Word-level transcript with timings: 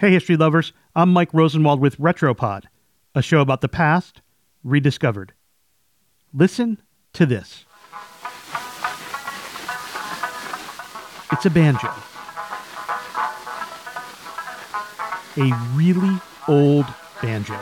Hey, 0.00 0.12
history 0.12 0.36
lovers, 0.36 0.72
I'm 0.94 1.12
Mike 1.12 1.34
Rosenwald 1.34 1.80
with 1.80 1.98
Retropod, 1.98 2.66
a 3.16 3.20
show 3.20 3.40
about 3.40 3.62
the 3.62 3.68
past 3.68 4.22
rediscovered. 4.62 5.32
Listen 6.32 6.80
to 7.14 7.26
this 7.26 7.64
it's 11.32 11.46
a 11.46 11.50
banjo. 11.50 11.92
A 15.36 15.72
really 15.74 16.20
old 16.46 16.86
banjo. 17.20 17.58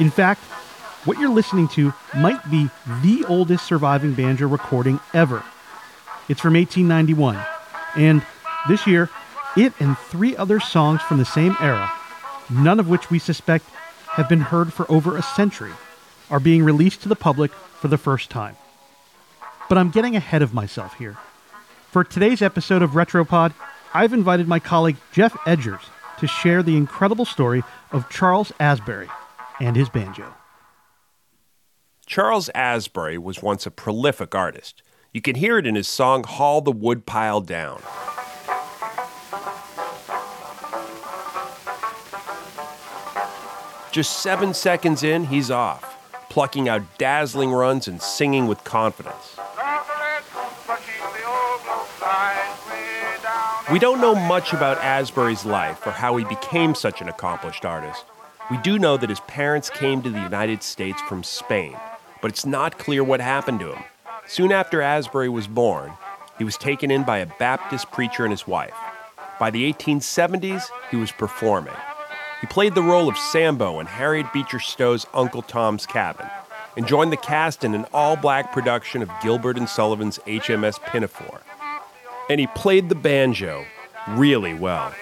In 0.00 0.10
fact, 0.10 0.42
what 1.04 1.20
you're 1.20 1.28
listening 1.28 1.68
to 1.68 1.94
might 2.16 2.50
be 2.50 2.68
the 3.02 3.24
oldest 3.28 3.66
surviving 3.66 4.14
banjo 4.14 4.48
recording 4.48 4.98
ever. 5.14 5.44
It's 6.28 6.40
from 6.40 6.54
1891, 6.54 7.38
and 7.94 8.26
this 8.68 8.84
year, 8.84 9.08
it 9.58 9.72
and 9.80 9.98
three 9.98 10.36
other 10.36 10.60
songs 10.60 11.02
from 11.02 11.18
the 11.18 11.24
same 11.24 11.56
era, 11.60 11.90
none 12.50 12.80
of 12.80 12.88
which 12.88 13.10
we 13.10 13.18
suspect 13.18 13.64
have 14.12 14.28
been 14.28 14.40
heard 14.40 14.72
for 14.72 14.90
over 14.90 15.16
a 15.16 15.22
century, 15.22 15.72
are 16.30 16.40
being 16.40 16.62
released 16.62 17.02
to 17.02 17.08
the 17.08 17.16
public 17.16 17.52
for 17.52 17.88
the 17.88 17.98
first 17.98 18.30
time. 18.30 18.56
But 19.68 19.78
I'm 19.78 19.90
getting 19.90 20.16
ahead 20.16 20.42
of 20.42 20.54
myself 20.54 20.94
here. 20.94 21.16
For 21.90 22.04
today's 22.04 22.42
episode 22.42 22.82
of 22.82 22.90
Retropod, 22.92 23.54
I've 23.94 24.12
invited 24.12 24.48
my 24.48 24.58
colleague 24.58 24.96
Geoff 25.12 25.32
Edgers 25.46 25.82
to 26.18 26.26
share 26.26 26.62
the 26.62 26.76
incredible 26.76 27.24
story 27.24 27.62
of 27.92 28.08
Charles 28.10 28.52
Asbury 28.60 29.08
and 29.60 29.76
his 29.76 29.88
banjo. 29.88 30.34
Charles 32.06 32.48
Asbury 32.54 33.18
was 33.18 33.42
once 33.42 33.66
a 33.66 33.70
prolific 33.70 34.34
artist. 34.34 34.82
You 35.12 35.20
can 35.20 35.36
hear 35.36 35.58
it 35.58 35.66
in 35.66 35.74
his 35.74 35.88
song 35.88 36.24
Haul 36.24 36.60
the 36.60 36.72
Woodpile 36.72 37.40
Down. 37.40 37.82
Just 43.90 44.20
seven 44.20 44.52
seconds 44.52 45.02
in, 45.02 45.24
he's 45.24 45.50
off, 45.50 45.96
plucking 46.28 46.68
out 46.68 46.82
dazzling 46.98 47.50
runs 47.50 47.88
and 47.88 48.02
singing 48.02 48.46
with 48.46 48.62
confidence. 48.64 49.36
We 53.72 53.78
don't 53.78 54.00
know 54.00 54.14
much 54.14 54.52
about 54.52 54.78
Asbury's 54.78 55.44
life 55.44 55.86
or 55.86 55.90
how 55.90 56.16
he 56.16 56.24
became 56.24 56.74
such 56.74 57.00
an 57.00 57.08
accomplished 57.08 57.64
artist. 57.64 58.04
We 58.50 58.56
do 58.58 58.78
know 58.78 58.96
that 58.96 59.10
his 59.10 59.20
parents 59.20 59.68
came 59.68 60.00
to 60.02 60.10
the 60.10 60.22
United 60.22 60.62
States 60.62 61.00
from 61.02 61.22
Spain, 61.22 61.76
but 62.22 62.30
it's 62.30 62.46
not 62.46 62.78
clear 62.78 63.04
what 63.04 63.20
happened 63.20 63.60
to 63.60 63.72
him. 63.72 63.84
Soon 64.26 64.52
after 64.52 64.80
Asbury 64.80 65.28
was 65.28 65.46
born, 65.46 65.92
he 66.38 66.44
was 66.44 66.56
taken 66.56 66.90
in 66.90 67.04
by 67.04 67.18
a 67.18 67.26
Baptist 67.26 67.90
preacher 67.90 68.24
and 68.24 68.32
his 68.32 68.46
wife. 68.46 68.76
By 69.38 69.50
the 69.50 69.70
1870s, 69.70 70.64
he 70.90 70.96
was 70.96 71.12
performing. 71.12 71.74
He 72.40 72.46
played 72.46 72.74
the 72.74 72.82
role 72.82 73.08
of 73.08 73.18
Sambo 73.18 73.80
in 73.80 73.86
Harriet 73.86 74.32
Beecher 74.32 74.60
Stowe's 74.60 75.06
Uncle 75.12 75.42
Tom's 75.42 75.86
Cabin 75.86 76.26
and 76.76 76.86
joined 76.86 77.10
the 77.10 77.16
cast 77.16 77.64
in 77.64 77.74
an 77.74 77.84
all 77.92 78.16
black 78.16 78.52
production 78.52 79.02
of 79.02 79.10
Gilbert 79.20 79.58
and 79.58 79.68
Sullivan's 79.68 80.18
HMS 80.20 80.80
Pinafore. 80.80 81.40
And 82.30 82.38
he 82.38 82.46
played 82.48 82.88
the 82.88 82.94
banjo 82.94 83.66
really 84.10 84.54
well. 84.54 84.94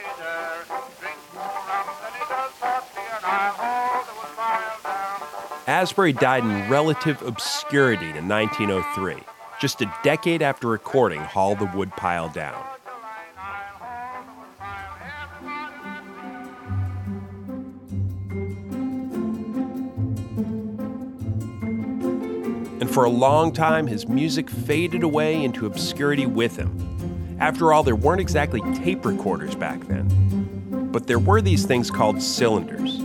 Asbury 5.67 6.13
died 6.13 6.45
in 6.45 6.71
relative 6.71 7.21
obscurity 7.23 8.11
in 8.11 8.29
1903, 8.29 9.17
just 9.61 9.83
a 9.83 9.93
decade 10.03 10.41
after 10.41 10.69
recording 10.69 11.21
Haul 11.21 11.57
the 11.57 11.71
Woodpile 11.75 12.31
Down. 12.31 12.76
And 22.81 22.91
for 22.91 23.05
a 23.05 23.11
long 23.11 23.53
time, 23.53 23.87
his 23.87 24.07
music 24.07 24.51
faded 24.51 25.03
away 25.03 25.43
into 25.43 25.67
obscurity 25.67 26.27
with 26.27 26.57
him. 26.57 27.37
After 27.41 27.73
all, 27.73 27.83
there 27.83 27.97
weren't 27.97 28.21
exactly 28.21 28.61
tape 28.77 29.05
recorders 29.05 29.55
back 29.55 29.81
then. 29.87 30.89
But 30.93 31.07
there 31.07 31.19
were 31.19 31.41
these 31.41 31.65
things 31.67 31.91
called 31.91 32.23
cylinders. 32.23 33.01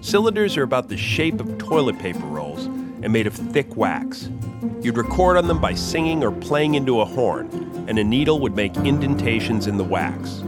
Cylinders 0.00 0.56
are 0.56 0.64
about 0.64 0.88
the 0.88 0.96
shape 0.96 1.40
of 1.40 1.58
toilet 1.58 1.98
paper 1.98 2.26
rolls 2.26 2.66
and 2.66 3.12
made 3.12 3.26
of 3.26 3.34
thick 3.34 3.76
wax. 3.76 4.28
You'd 4.80 4.96
record 4.96 5.36
on 5.36 5.46
them 5.46 5.60
by 5.60 5.74
singing 5.74 6.24
or 6.24 6.32
playing 6.32 6.74
into 6.74 7.00
a 7.00 7.04
horn, 7.04 7.48
and 7.88 7.98
a 7.98 8.04
needle 8.04 8.40
would 8.40 8.56
make 8.56 8.76
indentations 8.78 9.68
in 9.68 9.76
the 9.76 9.84
wax. 9.84 10.42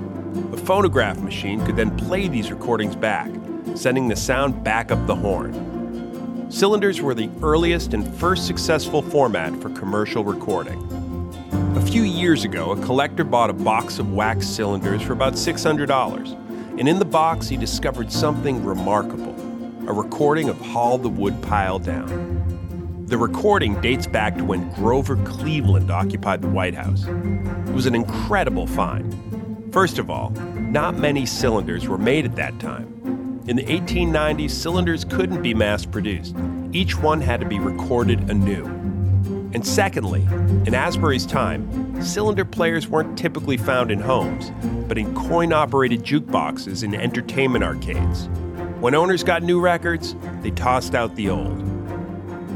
A 0.53 0.57
phonograph 0.57 1.19
machine 1.19 1.65
could 1.65 1.77
then 1.77 1.97
play 1.97 2.27
these 2.27 2.51
recordings 2.51 2.97
back, 2.97 3.31
sending 3.75 4.09
the 4.09 4.17
sound 4.17 4.65
back 4.65 4.91
up 4.91 5.07
the 5.07 5.15
horn. 5.15 5.74
Cylinders 6.55 7.03
were 7.03 7.17
the 7.17 7.29
earliest 7.43 7.95
and 7.95 8.07
first 8.15 8.47
successful 8.47 9.03
format 9.03 9.61
for 9.61 9.71
commercial 9.71 10.23
recording. 10.23 10.79
A 11.75 11.81
few 11.81 12.05
years 12.05 12.45
ago, 12.45 12.71
a 12.71 12.81
collector 12.81 13.25
bought 13.25 13.51
a 13.51 13.53
box 13.53 13.99
of 13.99 14.13
wax 14.13 14.47
cylinders 14.47 15.03
for 15.03 15.15
about 15.15 15.33
$600, 15.33 16.79
and 16.79 16.89
in 16.89 17.01
the 17.01 17.05
box 17.05 17.49
he 17.49 17.57
discovered 17.57 18.13
something 18.13 18.65
remarkable 18.65 19.35
a 19.89 19.93
recording 19.93 20.49
of 20.49 20.57
Haul 20.61 20.97
the 20.97 21.09
Woodpile 21.09 21.81
Down. 21.81 23.05
The 23.09 23.19
recording 23.19 23.81
dates 23.81 24.07
back 24.07 24.37
to 24.37 24.45
when 24.45 24.73
Grover 24.75 25.17
Cleveland 25.25 25.91
occupied 25.91 26.41
the 26.41 26.49
White 26.49 26.77
House. 26.77 27.05
It 27.09 27.75
was 27.75 27.87
an 27.87 27.97
incredible 27.97 28.69
find. 28.69 29.13
First 29.73 29.99
of 29.99 30.09
all, 30.09 30.31
not 30.31 30.97
many 30.97 31.27
cylinders 31.27 31.89
were 31.89 31.99
made 31.99 32.25
at 32.25 32.37
that 32.37 32.61
time. 32.61 32.94
In 33.47 33.57
the 33.57 33.65
1890s, 33.65 34.53
cylinders 34.53 35.05
couldn't 35.05 35.43
be 35.43 35.53
mass 35.53 35.85
produced. 35.85 36.35
Each 36.73 36.97
one 36.97 37.21
had 37.21 37.41
to 37.41 37.47
be 37.47 37.59
recorded 37.59 38.31
anew. 38.31 38.65
And 39.53 39.67
secondly, 39.67 40.23
in 40.67 40.75
Asbury's 40.75 41.27
time, 41.27 42.03
cylinder 42.03 42.47
players 42.47 42.89
weren't 42.89 43.19
typically 43.19 43.59
found 43.59 43.91
in 43.91 44.01
homes, 44.01 44.51
but 44.89 44.97
in 44.97 45.15
coin 45.15 45.53
operated 45.53 46.03
jukeboxes 46.03 46.83
in 46.85 46.95
entertainment 46.95 47.63
arcades. 47.63 48.29
When 48.81 48.95
owners 48.95 49.23
got 49.23 49.43
new 49.43 49.61
records, 49.61 50.17
they 50.41 50.51
tossed 50.51 50.95
out 50.95 51.15
the 51.15 51.29
old. 51.29 51.59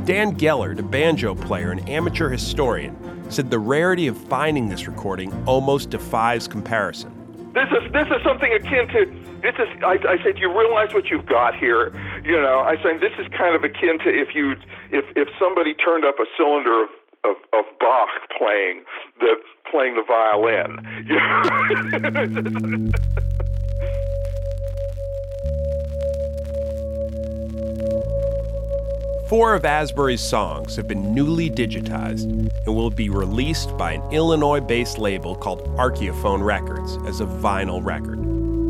Dan 0.06 0.38
Gellert, 0.38 0.78
a 0.78 0.82
banjo 0.82 1.34
player 1.34 1.71
and 1.71 1.87
amateur 1.87 2.31
historian, 2.31 2.97
said 3.31 3.50
the 3.50 3.59
rarity 3.59 4.06
of 4.06 4.16
finding 4.16 4.71
this 4.71 4.88
recording 4.88 5.34
almost 5.44 5.91
defies 5.91 6.48
comparison. 6.48 7.18
This 7.54 7.69
is 7.72 7.92
this 7.92 8.06
is 8.09 8.22
something 8.22 8.53
akin 8.53 8.88
to 8.88 9.06
this 9.42 9.54
is 9.59 9.69
I, 9.84 9.98
I 10.09 10.16
say 10.22 10.32
do 10.32 10.41
you 10.41 10.53
realize 10.56 10.92
what 10.92 11.06
you've 11.06 11.26
got 11.26 11.56
here? 11.56 11.92
You 12.25 12.36
know, 12.41 12.60
I 12.60 12.76
say 12.82 12.98
this 12.98 13.12
is 13.19 13.26
kind 13.36 13.56
of 13.56 13.64
akin 13.64 13.98
to 14.00 14.09
if 14.09 14.34
you 14.34 14.53
if 14.91 15.04
if 15.16 15.28
somebody 15.38 15.75
turned 15.75 16.04
up 16.04 16.19
a 16.19 16.26
cylinder 16.36 16.82
of 16.82 16.88
of, 17.25 17.36
of 17.53 17.64
Bach 17.81 18.09
playing 18.36 18.84
the 19.20 19.36
playing 19.70 19.97
the 19.97 20.04
violin. 20.06 20.78
You? 21.09 22.92
Four 29.28 29.53
of 29.53 29.66
Asbury's 29.66 30.22
songs 30.22 30.75
have 30.77 30.89
been 30.89 31.12
newly 31.12 31.50
digitized 31.50 32.31
and 32.31 32.75
will 32.75 32.89
be 32.89 33.11
released 33.11 33.77
by 33.77 33.93
an 33.93 34.03
Illinois 34.11 34.61
based 34.61 34.97
label 34.97 35.37
called 35.37 35.66
Archeophone 35.77 36.43
Records 36.43 36.97
as 37.06 37.21
a 37.21 37.27
vinyl 37.27 37.84
record. 37.84 38.21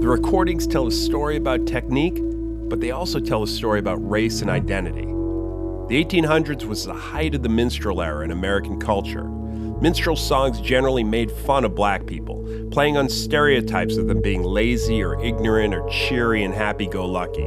The 0.03 0.09
recordings 0.09 0.67
tell 0.67 0.89
a 0.89 0.91
story 0.91 1.37
about 1.37 1.69
technique, 1.69 2.19
but 2.69 2.81
they 2.81 2.91
also 2.91 3.21
tell 3.21 3.45
a 3.45 3.47
story 3.47 3.79
about 3.79 4.05
race 4.11 4.43
and 4.43 4.51
identity. 4.51 5.05
The 5.05 6.05
1800s 6.05 6.65
was 6.65 6.87
the 6.87 6.93
height 6.93 7.37
of 7.37 7.45
the 7.45 7.49
minstrel 7.49 8.03
era 8.03 8.25
in 8.25 8.33
American 8.33 8.81
culture. 8.81 9.29
Minstrel 9.81 10.17
songs 10.17 10.61
generally 10.61 11.05
made 11.05 11.31
fun 11.31 11.65
of 11.65 11.77
black 11.77 12.05
people, 12.05 12.45
playing 12.73 12.97
on 12.97 13.09
stereotypes 13.09 13.97
of 13.97 14.09
them 14.09 14.21
being 14.21 14.43
lazy 14.43 15.05
or 15.05 15.23
ignorant 15.23 15.73
or 15.73 15.89
cheery 15.89 16.43
and 16.43 16.53
happy 16.53 16.89
go 16.89 17.07
lucky 17.07 17.47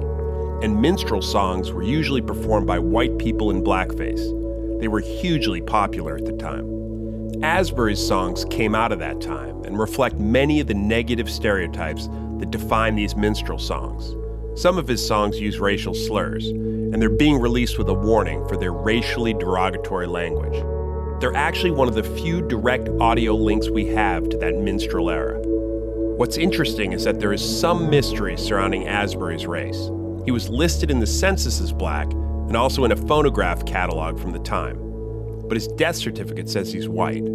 and 0.61 0.79
minstrel 0.79 1.21
songs 1.21 1.71
were 1.71 1.81
usually 1.81 2.21
performed 2.21 2.67
by 2.67 2.77
white 2.77 3.17
people 3.17 3.49
in 3.49 3.63
blackface. 3.63 4.79
They 4.79 4.87
were 4.87 4.99
hugely 4.99 5.61
popular 5.61 6.17
at 6.17 6.25
the 6.25 6.33
time. 6.33 7.43
Asbury's 7.43 8.05
songs 8.05 8.45
came 8.45 8.75
out 8.75 8.91
of 8.91 8.99
that 8.99 9.19
time 9.19 9.63
and 9.63 9.79
reflect 9.79 10.17
many 10.17 10.59
of 10.59 10.67
the 10.67 10.75
negative 10.75 11.29
stereotypes 11.29 12.07
that 12.37 12.51
define 12.51 12.95
these 12.95 13.15
minstrel 13.15 13.57
songs. 13.57 14.15
Some 14.59 14.77
of 14.77 14.87
his 14.87 15.05
songs 15.05 15.39
use 15.39 15.59
racial 15.59 15.95
slurs, 15.95 16.47
and 16.47 17.01
they're 17.01 17.09
being 17.09 17.39
released 17.39 17.77
with 17.77 17.89
a 17.89 17.93
warning 17.93 18.47
for 18.47 18.57
their 18.57 18.73
racially 18.73 19.33
derogatory 19.33 20.07
language. 20.07 20.63
They're 21.21 21.35
actually 21.35 21.71
one 21.71 21.87
of 21.87 21.95
the 21.95 22.03
few 22.03 22.47
direct 22.47 22.89
audio 22.99 23.33
links 23.33 23.69
we 23.69 23.87
have 23.87 24.29
to 24.29 24.37
that 24.37 24.57
minstrel 24.57 25.09
era. 25.09 25.39
What's 26.17 26.37
interesting 26.37 26.93
is 26.93 27.03
that 27.05 27.19
there 27.19 27.33
is 27.33 27.59
some 27.59 27.89
mystery 27.89 28.37
surrounding 28.37 28.87
Asbury's 28.87 29.47
race. 29.47 29.89
He 30.25 30.31
was 30.31 30.49
listed 30.49 30.91
in 30.91 30.99
the 30.99 31.07
census 31.07 31.59
as 31.61 31.73
black 31.73 32.11
and 32.11 32.55
also 32.55 32.83
in 32.83 32.91
a 32.91 32.95
phonograph 32.95 33.65
catalog 33.65 34.19
from 34.19 34.31
the 34.31 34.39
time. 34.39 34.77
But 35.47 35.55
his 35.55 35.67
death 35.67 35.95
certificate 35.95 36.49
says 36.49 36.71
he's 36.71 36.87
white. 36.87 37.25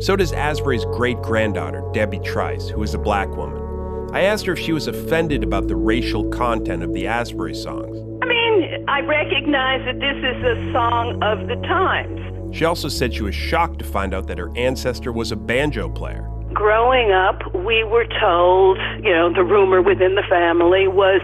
So 0.00 0.16
does 0.16 0.32
Asbury's 0.32 0.84
great 0.86 1.20
granddaughter, 1.22 1.82
Debbie 1.92 2.20
Trice, 2.20 2.68
who 2.68 2.82
is 2.82 2.94
a 2.94 2.98
black 2.98 3.28
woman. 3.36 4.10
I 4.14 4.22
asked 4.22 4.44
her 4.46 4.54
if 4.54 4.58
she 4.58 4.72
was 4.72 4.86
offended 4.86 5.44
about 5.44 5.68
the 5.68 5.76
racial 5.76 6.28
content 6.30 6.82
of 6.82 6.92
the 6.92 7.06
Asbury 7.06 7.54
songs. 7.54 7.96
I 8.22 8.26
mean, 8.26 8.84
I 8.88 9.00
recognize 9.02 9.84
that 9.84 10.00
this 10.00 10.16
is 10.16 10.44
a 10.44 10.72
song 10.72 11.22
of 11.22 11.46
the 11.48 11.56
times. 11.66 12.56
She 12.56 12.64
also 12.64 12.88
said 12.88 13.14
she 13.14 13.22
was 13.22 13.34
shocked 13.34 13.78
to 13.78 13.84
find 13.84 14.12
out 14.12 14.26
that 14.26 14.38
her 14.38 14.50
ancestor 14.56 15.12
was 15.12 15.30
a 15.30 15.36
banjo 15.36 15.88
player. 15.88 16.26
Growing 16.52 17.12
up, 17.12 17.54
we 17.54 17.84
were 17.84 18.06
told, 18.20 18.78
you 19.04 19.12
know, 19.12 19.32
the 19.32 19.44
rumor 19.44 19.80
within 19.80 20.16
the 20.16 20.24
family 20.28 20.88
was 20.88 21.20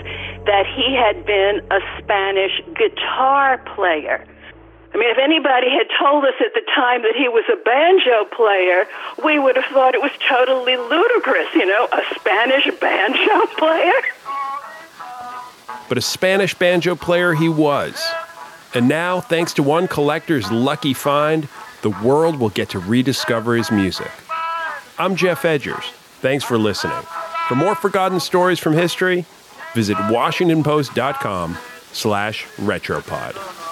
that 0.46 0.66
he 0.66 0.94
had 0.94 1.26
been 1.26 1.60
a 1.70 1.80
Spanish 1.98 2.62
guitar 2.74 3.58
player. 3.74 4.24
I 4.94 4.98
mean, 4.98 5.10
if 5.10 5.18
anybody 5.18 5.68
had 5.68 5.88
told 6.00 6.24
us 6.24 6.34
at 6.40 6.54
the 6.54 6.62
time 6.74 7.02
that 7.02 7.14
he 7.14 7.28
was 7.28 7.44
a 7.52 7.56
banjo 7.62 8.24
player, 8.34 8.86
we 9.22 9.38
would 9.38 9.56
have 9.56 9.66
thought 9.66 9.94
it 9.94 10.00
was 10.00 10.12
totally 10.26 10.76
ludicrous, 10.76 11.52
you 11.54 11.66
know, 11.66 11.86
a 11.92 12.02
Spanish 12.14 12.66
banjo 12.80 13.46
player. 13.58 14.00
But 15.88 15.98
a 15.98 16.00
Spanish 16.00 16.54
banjo 16.54 16.94
player 16.94 17.34
he 17.34 17.48
was. 17.48 18.02
And 18.74 18.88
now, 18.88 19.20
thanks 19.20 19.52
to 19.54 19.62
one 19.62 19.88
collector's 19.88 20.50
lucky 20.50 20.94
find, 20.94 21.48
the 21.82 21.90
world 21.90 22.38
will 22.38 22.50
get 22.50 22.70
to 22.70 22.78
rediscover 22.78 23.56
his 23.56 23.70
music. 23.70 24.10
I'm 24.98 25.14
Geoff 25.14 25.42
Edgers. 25.42 25.90
Thanks 26.20 26.44
for 26.44 26.56
listening. 26.56 27.02
For 27.48 27.54
more 27.54 27.74
forgotten 27.74 28.18
stories 28.18 28.58
from 28.58 28.72
history, 28.72 29.26
visit 29.76 29.98
washingtonpost.com 29.98 31.58
slash 31.92 32.46
retropod. 32.56 33.65